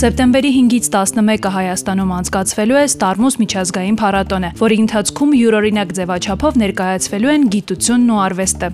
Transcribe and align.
Սեպտեմբերի 0.00 0.50
5-ից 0.56 0.86
11-ը 0.94 1.50
Հայաստանում 1.56 2.12
անցկացվելու 2.18 2.78
է 2.80 2.84
Ստարմուս 2.90 3.38
միջազգային 3.42 3.98
փառատոնը, 4.00 4.50
որի 4.60 4.78
ընթացքում 4.84 5.34
յուրօրինակ 5.40 5.94
ձևաչափով 5.98 6.60
ներկայացվելու 6.62 7.32
են 7.34 7.48
գիտությունն 7.54 8.14
ու 8.14 8.20
արվեստը։ 8.26 8.70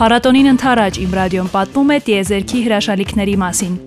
Փառատոնին 0.00 0.50
ընթരാճ 0.56 1.00
Իմ 1.06 1.16
ռադիոն 1.20 1.48
պատմում 1.54 1.94
է 1.96 1.98
տիեզերքի 2.10 2.58
հրաշալիքների 2.66 3.36
մասին։ 3.46 3.78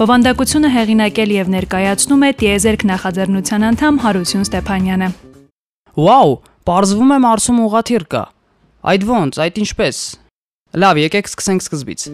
Բովանդակությունը 0.00 0.68
հեղինակել 0.76 1.32
եւ 1.36 1.54
ներկայացնում 1.54 2.22
է 2.24 2.30
տիեզերք 2.40 2.84
նախաձեռնության 2.90 3.66
անդամ 3.70 3.98
Հարություն 4.04 4.44
Ստեփանյանը։ 4.48 5.08
Վաու, 6.00 6.36
Պարզվում 6.68 7.10
է 7.16 7.18
Մարսում 7.24 7.64
ուղաթիռ 7.64 8.04
կա։ 8.12 8.22
Այդ 8.80 9.02
ո՞նց, 9.04 9.36
այդ 9.44 9.58
ինչպես։ 9.60 9.96
Լավ, 10.80 10.98
եկեք 11.02 11.26
սկսենք 11.28 11.64
սկզբից։ 11.66 12.04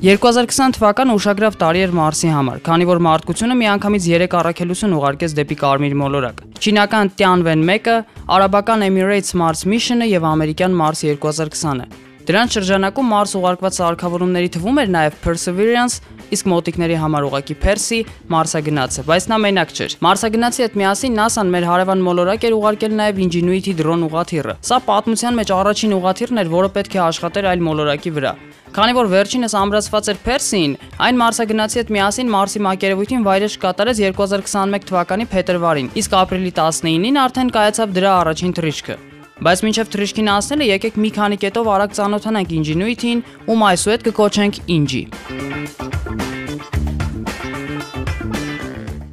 2020 0.00 0.78
թվականը 0.78 1.18
ուշագրավ 1.18 1.60
տարի 1.60 1.84
էր 1.84 1.94
Մարսի 2.00 2.32
համար, 2.32 2.64
քանի 2.64 2.88
որ 2.88 3.04
մարդկությունը 3.04 3.60
միանգամից 3.66 4.08
3 4.16 4.40
առաքելություն 4.40 4.98
ուղարկեց 5.02 5.36
դեպի 5.42 5.60
Կարմիր 5.66 6.00
մոլորակ։ 6.06 6.44
Չինական 6.56 7.14
Tianwen 7.20 7.68
1-ը, 7.68 8.00
արաբական 8.38 8.88
Emirates 8.88 9.36
Mars 9.36 9.68
Mission-ը 9.68 10.08
եւ 10.08 10.24
ամերիկյան 10.32 10.84
Mars 10.84 11.04
2020-ը։ 11.04 12.07
Դրանց 12.28 12.56
շրջանակում 12.58 13.06
Մարս 13.08 13.30
ուղարկված 13.38 13.76
սարքավորումների 13.78 14.48
թվում 14.52 14.78
էր 14.82 14.90
նաև 14.92 15.14
Perseverance, 15.22 15.94
իսկ 16.36 16.50
մոտիկների 16.52 16.98
համար 17.00 17.26
ուղակի 17.28 17.56
Percy 17.62 18.00
Մարսագնացը, 18.34 19.04
բայց 19.08 19.28
նա 19.32 19.38
մենակ 19.46 19.72
չէր։ 19.72 19.94
Մարսագնացի 20.04 20.64
հետ 20.66 20.76
միասին 20.82 21.16
NASA-ն 21.16 21.54
մեր 21.56 21.68
հարևան 21.70 22.04
մոլորակ 22.04 22.44
էր 22.50 22.58
ուղարկել 22.58 22.94
նաև 23.00 23.22
Ingenuity 23.24 23.74
դրոն 23.80 24.04
ուղաթիռը։ 24.10 24.58
Սա 24.68 24.80
պատմության 24.92 25.40
մեջ 25.40 25.54
առաջին 25.56 25.96
ուղաթիռն 26.02 26.42
էր, 26.44 26.52
որը 26.52 26.70
պետք 26.76 26.98
է 26.98 27.02
աշխատեր 27.08 27.48
այլ 27.48 27.64
մոլորակի 27.64 28.14
վրա։ 28.18 28.32
Քանի 28.76 28.96
որ 28.98 29.06
վերջինս 29.08 29.54
ամրացված 29.64 30.10
էր 30.12 30.18
Percy-ին, 30.28 30.74
այն 31.08 31.20
Մարսագնացի 31.24 31.80
հետ 31.80 31.92
միասին 31.96 32.32
Մարսի 32.36 32.64
մակերևույթին 32.68 33.24
վայրեժ 33.24 33.60
կատարեց 33.64 34.04
2021 34.04 34.88
թվականի 34.92 35.30
փետրվարին, 35.32 35.92
իսկ 36.04 36.18
ապրիլի 36.28 36.56
19-ին 36.60 37.22
արդեն 37.24 37.54
կայացավ 37.56 37.96
դրա 37.96 38.18
առաջին 38.20 38.58
թռիչքը։ 38.60 39.04
Բայց 39.38 39.60
մինչև 39.62 39.90
թռիչքին 39.92 40.28
անցնելը 40.32 40.66
եկեք 40.66 40.96
մի 40.98 41.08
քանի 41.14 41.36
կետով 41.38 41.68
արագ 41.70 41.92
ծանոթանանք 41.94 42.54
Ingenuity-ին, 42.56 43.20
ում 43.46 43.60
այսուհետ 43.68 44.06
կկոչենք 44.08 44.56
Ingi։ 44.74 45.02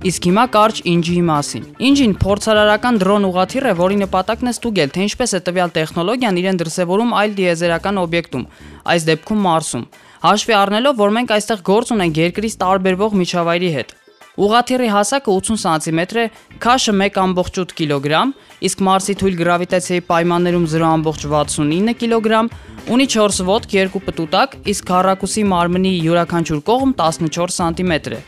Իսկ 0.09 0.25
հիմա 0.29 0.45
կարճ 0.55 0.79
Ingi-ի 0.89 1.21
մասին։ 1.29 1.67
Ingi-ն 1.89 2.15
փորձարարական 2.23 2.97
դրոն 3.05 3.27
ուղաթիռ 3.29 3.69
է, 3.69 3.73
որի 3.77 3.99
նպատակն 4.01 4.49
է 4.49 4.53
ստուգել, 4.55 4.93
թե 4.97 5.05
ինչպես 5.05 5.35
է 5.37 5.41
տվյալ 5.45 5.75
տեխնոլոգիան 5.77 6.39
իրեն 6.41 6.59
դրսևորում 6.61 7.13
այլ 7.21 7.37
դիեզերական 7.41 8.01
օբյեկտում, 8.05 8.47
այս 8.95 9.07
դեպքում 9.13 9.45
Մարսում։ 9.45 9.85
Հաշվի 10.25 10.57
առնելով, 10.61 10.97
որ 11.05 11.15
մենք 11.19 11.35
այստեղ 11.37 11.63
գործ 11.69 11.93
ունենք 11.99 12.21
երկրից 12.25 12.57
տարբերվող 12.65 13.17
միջավայրի 13.21 13.71
հետ։ 13.77 13.95
Ուղաթիռի 14.35 14.87
հասակը 14.91 15.31
80 15.31 15.59
սանտիմետր 15.61 16.17
է, 16.19 16.25
քաշը 16.59 16.93
1.8 16.99 17.73
կիլոգրամ, 17.79 18.33
իսկ 18.67 18.81
Մարսի 18.83 19.15
թույլ 19.21 19.37
գրավիտացիայի 19.39 20.03
պայմաններում 20.11 20.65
0.69 20.75 21.95
կիլոգրամ, 22.01 22.49
ունի 22.91 23.05
4 23.15 23.45
ոտք, 23.47 23.75
2 23.95 24.01
պտուտակ, 24.09 24.57
իսկ 24.75 24.89
քառակուսի 24.91 25.45
մարմնի 25.55 25.93
յուրաքանչյուր 26.03 26.65
կողմ 26.67 26.95
14 26.99 27.55
սանտիմետր 27.55 28.17
է։ 28.19 28.21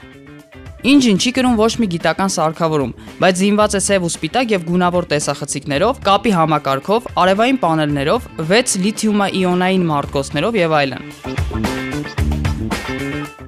Ինջին 0.88 1.18
չի 1.20 1.32
կրում 1.36 1.56
ոչ 1.60 1.72
մի 1.82 1.88
գիտական 1.92 2.32
սարքավորում, 2.32 2.92
բայց 3.20 3.40
զինված 3.42 3.76
է 3.76 3.82
սև 3.84 4.06
ու 4.08 4.12
սպիտակ 4.14 4.54
եւ 4.56 4.68
գունավոր 4.70 5.08
տեսախցիկներով, 5.12 6.00
կապի 6.06 6.34
համակարգով, 6.38 7.10
արևային 7.26 7.60
պանելներով, 7.66 8.30
6 8.54 8.78
լիթիումա-իոնային 8.86 9.90
մարտկոցներով 9.90 10.62
եւ 10.62 10.78
այլն։ 10.84 11.77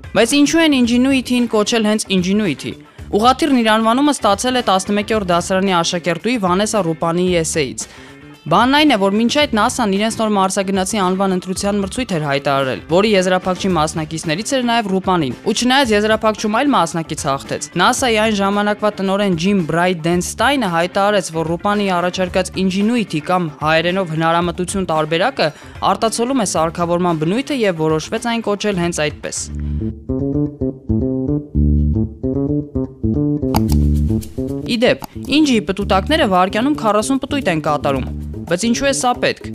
Բայց 0.09 0.31
ինչու 0.34 0.62
են 0.64 0.74
Ingenuity-ին 0.74 1.44
կոչել 1.53 1.84
հենց 1.86 2.03
Ingenuity։ 2.16 2.72
Ուղղաթիռն 3.14 3.59
իր 3.59 3.68
անվանումը 3.75 4.14
ստացել 4.16 4.56
է 4.58 4.64
11-րդ 4.66 5.30
դասարանի 5.30 5.75
աշակերտուի 5.80 6.34
Վանեսա 6.46 6.81
Ռուպանիի 6.88 7.36
էսեից։ 7.44 7.86
Բանն 8.50 8.76
այն 8.80 8.92
է, 8.96 8.96
որ 8.98 9.14
մինչ 9.14 9.34
այդ 9.44 9.52
NASA-ն 9.54 9.92
իրենց 9.94 10.16
նոր 10.18 10.30
մարսագնացի 10.34 11.00
անվան 11.04 11.34
ընտրության 11.36 11.82
մրցույթ 11.84 12.14
էր 12.18 12.24
հայտարարել, 12.26 12.80
որի 12.90 13.10
եզրափակչի 13.14 13.70
մասնակիցներից 13.76 14.54
էր 14.58 14.64
նաև 14.70 14.90
Ռուպանին։ 14.90 15.36
Ու 15.46 15.54
չնայած 15.54 15.92
եզրափակչում 15.94 16.58
այլ 16.58 16.72
մասնակից 16.74 17.26
հաղթեց, 17.30 17.68
NASA-ի 17.78 18.18
այն 18.26 18.34
ժամանակվա 18.40 18.90
տնօրեն 18.98 19.38
Ջիմ 19.44 19.60
Բրայդենստայնը 19.70 20.72
հայտարարեց, 20.74 21.30
որ 21.38 21.52
Ռուպանի 21.54 21.86
առաջարկած 22.00 22.52
Ingenuity 22.64 23.22
կամ 23.30 23.50
հայերենով 23.62 24.14
հնարամտություն 24.18 24.90
տարբերակը 24.90 25.48
արտացոլում 25.94 26.42
է 26.42 26.48
սարքավորման 26.50 27.22
բնույթը 27.22 27.60
եւ 27.70 27.84
որոշվեց 27.86 28.30
այն 28.34 28.46
կոչել 28.50 28.81
հենց 28.81 29.04
այդպես։ 29.06 29.38
Իդեպ, 34.70 35.06
ինջի 35.38 35.56
պտուտակները 35.66 36.26
վարկյանում 36.30 36.76
40 36.78 37.22
պտույտ 37.24 37.48
են 37.54 37.62
կատարում, 37.66 38.06
Բայց 38.50 38.64
ինչու 38.66 38.88
է 38.90 38.92
սա 38.98 39.10
պետք։ 39.22 39.48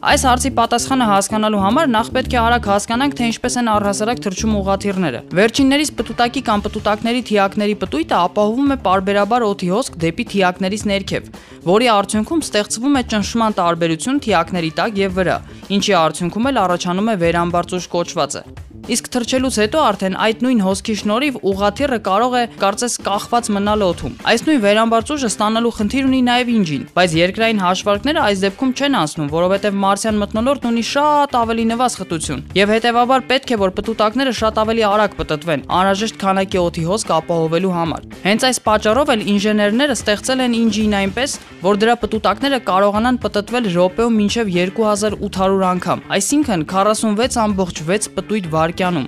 Այս 0.00 0.22
հարցի 0.26 0.50
պատասխանը 0.56 1.06
հասկանալու 1.06 1.58
համար 1.60 1.90
նախ 1.92 2.08
պետք 2.16 2.32
է 2.34 2.38
արագ 2.40 2.68
հասկանանք, 2.70 3.12
թե 3.18 3.26
ինչպես 3.30 3.56
են 3.60 3.68
առհասարակ 3.70 4.22
թռչում 4.24 4.54
ուղաթիռները։ 4.60 5.20
Վերջիններիս 5.38 5.92
պտուտակի 6.00 6.42
կամ 6.48 6.64
պտուտակների 6.64 7.22
թիակների 7.30 7.76
պտույտը 7.84 8.16
ապահովում 8.20 8.74
է 8.74 8.78
parberabar 8.88 9.46
օդի 9.50 9.68
հոսք 9.74 10.00
դեպի 10.06 10.26
թիակներից 10.32 10.86
ներքև, 10.90 11.30
որի 11.68 11.92
արդյունքում 12.00 12.42
ստեղծվում 12.48 12.98
է 12.98 13.04
ճնշման 13.12 13.56
տարբերություն 13.60 14.24
թիակների 14.24 14.72
տակ 14.80 15.00
եւ 15.04 15.14
վրա, 15.20 15.38
ինչի 15.78 15.96
արդյունքում 16.00 16.50
էլ 16.50 16.60
առաջանում 16.64 17.14
է 17.14 17.16
վերամբարձուժ 17.20 17.88
կոչվածը։ 17.94 18.44
Իսկ 18.90 19.06
թրջելուց 19.14 19.56
հետո 19.60 19.80
արդեն 19.86 20.14
այդ 20.18 20.40
նույն 20.42 20.60
հոսքի 20.64 20.94
շնորհիվ 20.98 21.36
ուղաթիռը 21.46 21.98
կարող 22.06 22.32
է 22.34 22.42
կարծես 22.58 22.94
կախված 23.06 23.50
մնալ 23.54 23.84
օդում։ 23.86 24.16
Այս 24.30 24.42
նույն 24.48 24.62
վերամբարձուժը 24.64 25.28
ստանալու 25.30 25.72
խնդիր 25.76 26.08
ունի 26.08 26.20
նաև 26.26 26.50
ինջին, 26.50 26.82
բայց 26.96 27.14
երկրային 27.20 27.62
հաշվարկները 27.62 28.24
այս 28.26 28.42
դեպքում 28.44 28.72
չեն 28.80 28.98
անցնում, 29.00 29.28
որովհետև 29.30 29.78
մարսյան 29.84 30.18
մթնոլորտն 30.24 30.70
ունի 30.70 30.84
շատ 30.90 31.36
ավելի 31.38 31.66
նվազ 31.70 31.96
խտություն, 32.00 32.42
եւ 32.58 32.72
հետեւաբար 32.74 33.24
պետք 33.30 33.54
է 33.54 33.60
որ 33.60 33.74
պտուտակները 33.78 34.34
շատ 34.40 34.60
ավելի 34.64 34.84
արագ 34.90 35.14
պտտվեն, 35.20 35.64
անհրաժեշտ 35.70 36.20
քանակի 36.20 36.60
օդի 36.66 36.84
հոսք 36.90 37.14
ապահովելու 37.20 37.72
համար։ 37.78 38.10
Հենց 38.26 38.48
այս 38.50 38.60
պատճառով 38.66 39.14
էլ 39.14 39.24
ինժեներները 39.30 39.96
ստեղծել 40.00 40.44
են 40.50 40.58
ինջին 40.60 40.98
այնպես, 41.00 41.38
որ 41.60 41.80
դրա 41.80 41.94
պտուտակները 42.00 42.60
կարողանան 42.70 43.20
պտտվել 43.20 43.70
րոպեում 43.70 44.18
մինչև 44.20 44.52
2800 44.56 45.66
անգամ, 45.70 46.04
այսինքն 46.16 46.64
46.6 46.74 48.10
պտույտ 48.16 48.50
վար 48.50 48.76
վայրկյանում։ 48.80 49.06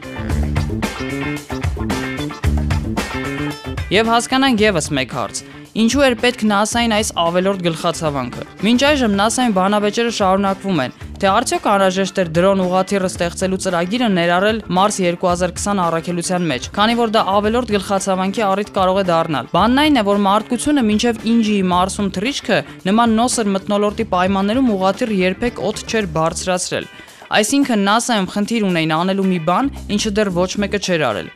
Եվ 3.92 4.06
հասկանանք 4.12 4.62
եւս 4.64 4.86
մեկ 4.96 5.10
հարց. 5.16 5.42
Ինչու 5.72 6.02
էր 6.04 6.14
պետք 6.20 6.42
NASA-ին 6.48 6.92
այս 6.92 7.10
ավելորդ 7.16 7.60
գլխացավանքը։ 7.64 8.42
Մինչ 8.66 8.80
այժմ 8.88 9.12
NASA-ին 9.16 9.54
բանավեճերը 9.56 10.12
շարունակվում 10.18 10.82
են, 10.84 10.96
թե 11.22 11.26
արդյոք 11.32 11.68
անհրաժեշտ 11.72 12.16
էր 12.22 12.28
դրոն 12.36 12.62
ուղաթիռը 12.66 13.08
ստեղծելու 13.12 13.60
ծրագիրը 13.64 14.08
ներառել 14.16 14.58
Mars 14.76 14.96
2020 15.00 15.80
առաքելության 15.86 16.48
մեջ, 16.52 16.68
քանի 16.76 16.94
որ 17.00 17.14
դա 17.16 17.22
ավելորդ 17.36 17.72
գլխացավանքի 17.76 18.42
առիթ 18.48 18.72
կարող 18.76 19.00
է 19.00 19.04
դառնալ։ 19.12 19.48
Բանն 19.52 19.82
այն 19.84 19.96
է, 19.96 20.04
որ 20.12 20.20
մարդկությունը 20.28 20.84
մինչև 20.92 21.24
Ինջիի 21.32 21.62
Մարսում 21.72 22.12
թռիչքը 22.18 22.58
նման 22.90 23.16
նոսր 23.22 23.52
մթնոլորտի 23.56 24.08
պայմաններում 24.12 24.72
ուղաթիռ 24.76 25.16
երբեք 25.22 25.64
օդ 25.72 25.84
չէր 25.88 26.10
բարձրացրել։ 26.18 26.90
Այսինքն 27.32 27.84
NASA-ում 27.86 28.26
խնդիր 28.28 28.64
ունեին 28.68 28.90
անելու 28.92 29.24
մի 29.24 29.36
բան, 29.46 29.68
ինչը 29.94 30.10
դեռ 30.18 30.30
ոչ 30.36 30.50
մեկը 30.60 30.80
չէր 30.84 31.04
արել։ 31.06 31.28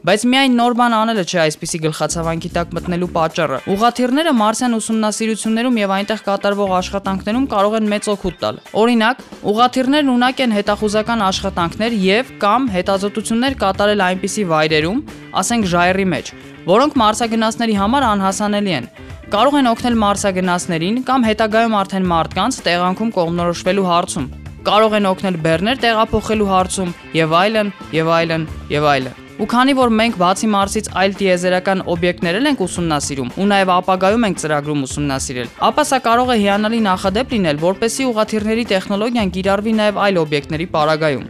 Բայց 0.00 0.22
միայն 0.30 0.54
նոր 0.56 0.74
բան 0.78 0.94
անելը 0.96 1.24
չէ 1.26 1.40
այսպիսի 1.42 1.80
գլխացավանքի 1.84 2.50
տակ 2.54 2.70
մտնելու 2.76 3.08
պատճառը։ 3.16 3.58
Ուղաթիռները 3.74 4.32
մարսյան 4.38 4.76
ուսումնասիրություններում 4.78 5.80
եւ 5.80 5.94
այնտեղ 5.96 6.22
կատարվող 6.30 6.74
աշխատանքներում 6.78 7.48
կարող 7.50 7.76
են 7.80 7.90
մեծ 7.90 8.08
օգուտ 8.14 8.38
տալ։ 8.40 8.60
Օրինակ, 8.80 9.24
ուղաթիռներն 9.50 10.12
ունակ 10.14 10.42
են 10.46 10.56
հետախուզական 10.56 11.24
աշխատանքներ 11.28 11.98
եւ 12.06 12.34
կամ 12.46 12.68
հետազոտություններ 12.78 13.60
կատարել 13.60 14.04
այնպիսի 14.06 14.44
վայրերում, 14.54 15.04
ասենք 15.42 15.70
ժայռի 15.74 16.10
մեջ, 16.14 16.34
որոնք 16.70 17.00
մարսագնացների 17.04 17.80
համար 17.84 18.08
անհասանելի 18.14 18.76
են 18.80 18.92
կարող 19.30 19.56
են 19.60 19.70
օգնել 19.70 19.96
մարսագնացներին 20.00 21.02
կամ 21.06 21.26
հետագայում 21.28 21.76
արդեն 21.84 22.08
մարդկանց 22.16 22.62
տեղանքում 22.66 23.12
կողմնորոշվելու 23.20 23.90
հարցում 23.90 24.39
կարող 24.66 24.94
են 24.98 25.08
օգնել 25.10 25.36
բեռներ 25.46 25.80
տեղափոխելու 25.86 26.48
հարցում 26.50 26.94
եւ 27.16 27.34
այլն 27.40 27.72
եւ 27.96 28.14
այլն 28.20 28.46
եւ 28.74 28.88
այլն։ 28.92 29.18
Ու 29.40 29.46
քանի 29.48 29.72
որ 29.78 29.92
մենք 29.96 30.16
բացի 30.20 30.48
Մարսից 30.52 30.88
այլ 31.00 31.14
տիեզերական 31.16 31.82
օբյեկտներ 31.88 32.38
ենք 32.50 32.58
ուսումնասիրում 32.66 33.30
ու 33.40 33.46
նաև 33.52 33.70
ապագայում 33.72 34.26
ենք 34.28 34.40
ծրագրում 34.42 34.82
ուսումնասիրել, 34.84 35.48
ապա 35.70 35.84
սա 35.88 35.98
կարող 36.04 36.32
է 36.34 36.36
հիանալի 36.44 36.80
նախադեպ 36.84 37.32
լինել, 37.36 37.62
որպեսզի 37.64 38.08
ուղաթիռների 38.10 38.64
տեխնոլոգիան 38.74 39.32
կիրառվի 39.40 39.72
նաև 39.80 40.02
այլ 40.04 40.20
օբյեկտների 40.24 40.66
պարագայում։ 40.76 41.24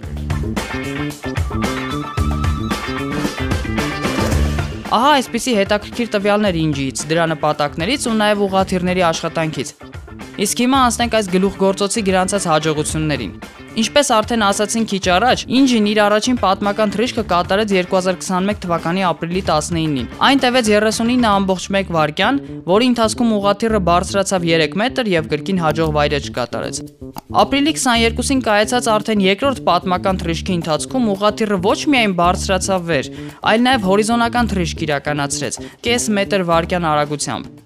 Ահա 4.90 5.10
այսպիսի 5.20 5.52
հետաքրքիր 5.60 6.08
տվյալներ 6.16 6.56
ինջից, 6.66 7.06
դրա 7.14 7.30
նպատակներից 7.36 8.10
ու 8.10 8.16
նաև 8.24 8.44
ուղաթիռների 8.50 9.06
աշխատանքից։ 9.06 9.89
Իսկ 10.40 10.60
հիմա 10.62 10.78
անցնենք 10.88 11.14
այս 11.18 11.26
գլուխգործոցի 11.34 12.02
գրանցած 12.06 12.44
հաջողություններին։ 12.48 13.32
Ինչպես 13.80 14.10
արդեն 14.16 14.44
ասացին 14.46 14.86
քիչ 14.88 15.02
առաջ, 15.14 15.42
Ինջին 15.58 15.88
իր 15.90 16.00
առաջին 16.04 16.38
պատմական 16.40 16.94
թռիչքը 16.94 17.24
կատարեց 17.32 17.74
2021 17.76 18.62
թվականի 18.64 19.04
ապրիլի 19.10 19.42
19-ին։ 19.50 20.08
Այն 20.30 20.42
տևեց 20.44 20.70
39.1 20.72 21.92
վայրկյան, 21.96 22.40
որի 22.72 22.88
ընթացքում 22.90 23.36
ուղղաթիռը 23.36 23.80
բարձրացավ 23.90 24.48
3 24.48 24.80
մետր 24.80 25.12
եւ 25.12 25.30
կրկին 25.30 25.60
հաջող 25.60 25.94
վայրեջ 26.00 26.32
կատարեց։ 26.40 26.82
Ապրիլի 27.44 27.74
22-ին 27.76 28.44
կայացած 28.48 28.90
արդեն 28.96 29.24
երկրորդ 29.28 29.64
պատմական 29.68 30.20
թռիչքի 30.24 30.58
ընթացքում 30.60 31.08
ուղղաթիռը 31.20 31.62
ոչ 31.68 31.80
միայն 31.94 32.18
բարձրացավ 32.24 32.86
վեր, 32.90 33.14
այլ 33.52 33.66
նաև 33.70 33.88
հորիզոնական 33.92 34.54
թռիչք 34.56 34.86
իրականացրեց՝ 34.88 35.64
կես 35.84 36.12
մետր 36.16 36.46
վայրկյան 36.50 36.88
արագությամբ։ 36.96 37.59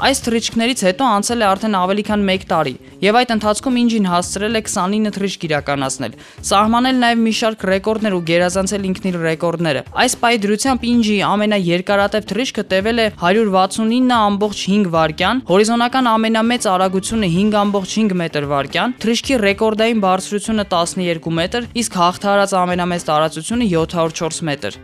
Այս 0.00 0.22
թռիչքներից 0.24 0.80
հետո 0.86 1.06
անցել 1.12 1.42
է 1.42 1.44
արդեն 1.44 1.74
ավելի 1.76 2.02
քան 2.08 2.22
1 2.32 2.44
տարի, 2.48 2.70
եւ 3.04 3.16
այդ 3.20 3.32
ընթացքում 3.34 3.74
Ինջին 3.80 4.06
հասցրել 4.08 4.56
է 4.56 4.60
29 4.64 5.10
թռիչք 5.16 5.42
իրականացնել, 5.48 6.14
սահմանել 6.50 7.00
նաեւ 7.02 7.20
մի 7.20 7.34
շարք 7.40 7.66
ռեկորդներ 7.70 8.16
ու 8.16 8.22
գերազանցել 8.30 8.86
ինքն 8.90 9.08
իր 9.10 9.18
ռեկորդները։ 9.26 9.82
Այս 10.00 10.16
պայի 10.24 10.40
դրությամբ 10.44 10.86
Ինջի 10.90 11.16
ամենաերկարատև 11.28 12.30
թռիչքը 12.32 12.64
տևել 12.72 13.04
է 13.04 13.06
169.5 13.20 14.88
վայրկյան, 14.96 15.42
հորիզոնական 15.50 16.10
ամենամեծ 16.16 16.70
արագությունը 16.76 17.30
5.5 17.36 18.16
մետր 18.24 18.48
վայրկյան, 18.54 18.96
թռիչքի 19.04 19.40
ռեկորդային 19.44 20.00
բարձրությունը 20.06 20.66
12 20.72 21.36
մետր, 21.40 21.68
իսկ 21.84 22.00
հաղթահարած 22.00 22.56
ամենամեծ 22.64 23.06
տարածությունը 23.12 23.70
704 23.76 24.42
մետր։ 24.48 24.80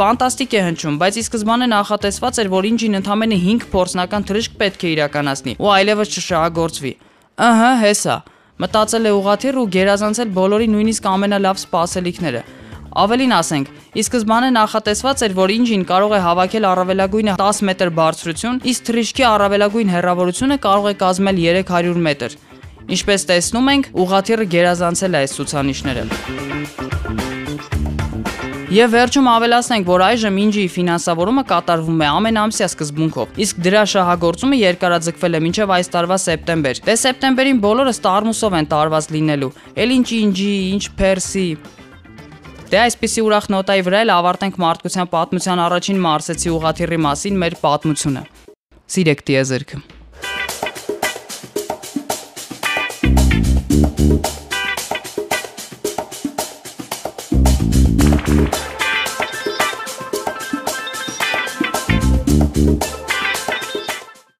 Ֆանտաստիկ 0.00 0.54
է 0.56 0.60
հնչում, 0.64 0.94
բայց 0.96 1.16
ի 1.20 1.22
սկզբանե 1.26 1.66
նախատեսված 1.68 2.38
էր, 2.40 2.48
որ 2.48 2.66
Ինջին 2.70 2.98
ընդամենը 3.00 3.36
5 3.40 3.64
փորձնական 3.68 4.22
թռիչք 4.30 4.54
պետք 4.62 4.84
է 4.86 4.92
իրականացնի 4.94 5.52
ու 5.60 5.68
այլևս 5.74 6.14
չշահագործվի։ 6.16 6.92
Ահա, 7.44 7.72
հեսա։ 7.82 8.16
Մտածել 8.64 9.10
է 9.10 9.12
ուղաթիռ 9.18 9.58
ու 9.60 9.66
գերազանցել 9.76 10.32
բոլորի 10.40 10.68
նույնիսկ 10.72 11.10
ամենալավ 11.10 11.60
սպասելիքները։ 11.60 12.42
Ավելին 13.04 13.34
ասենք, 13.36 13.68
ի 13.92 14.02
սկզբանե 14.08 14.50
նախատեսված 14.56 15.24
էր, 15.28 15.36
որ 15.36 15.52
Ինջին 15.60 15.84
կարող 15.92 16.16
է 16.16 16.20
հավաքել 16.24 16.68
առավելագույնը 16.70 17.36
10 17.44 17.60
մետր 17.68 17.92
բարձրություն, 18.00 18.60
իսկ 18.72 18.88
թռիչքի 18.88 19.26
առավելագույն 19.30 19.92
հեռավորությունը 20.00 20.58
կարող 20.64 20.88
է 20.90 20.94
կազմել 21.04 21.44
300 21.44 22.04
մետր։ 22.08 22.38
Ինչպես 22.96 23.28
տեսնում 23.30 23.70
ենք, 23.76 23.92
ուղաթիռը 24.00 24.48
գերազանցել 24.56 25.12
է 25.12 25.20
այս 25.20 25.36
ցուցանիշները։ 25.38 26.04
Եվ 28.70 28.92
վերջում 28.94 29.26
ավելացնենք, 29.26 29.86
որ 29.88 30.02
այժմ 30.06 30.36
Ինջի 30.44 30.64
ֆինանսավորումը 30.70 31.42
կատարվում 31.50 32.04
է 32.04 32.10
ամենամսյա 32.10 32.68
սկզբունքով, 32.70 33.32
իսկ 33.42 33.58
դրա 33.66 33.82
շահագործումը 33.90 34.60
երկարաձգվել 34.60 35.34
է 35.34 35.40
մինչև 35.46 35.74
այս 35.74 35.90
տարվա 35.96 36.18
սեպտեմբեր։ 36.22 36.82
Դե 36.86 36.96
սեպտեմբերին 37.02 37.60
բոլորը 37.66 37.96
Ստարմուսով 37.98 38.56
են 38.60 38.70
տարված 38.70 39.10
լինելու։ 39.18 39.50
Էլ 39.74 39.96
ինչ 39.98 40.08
Ինջի, 40.20 40.54
ինչ 40.70 40.84
Փերսի, 41.02 41.46
Դե 42.70 42.78
այսպիսի 42.86 43.22
ուրախ 43.26 43.46
նոտայի 43.50 43.82
վրա 43.90 44.00
էլ 44.06 44.12
ավարտենք 44.14 44.60
մարդկության 44.62 45.08
պատմության 45.18 45.62
առաջին 45.66 46.02
մարսեցի 46.06 46.52
ուղաթիռի 46.54 47.04
մասին 47.10 47.40
մեր 47.42 47.62
պատմությունը։ 47.66 48.28
Սիրեք 48.94 49.24
տիեզերքը։ 49.26 49.99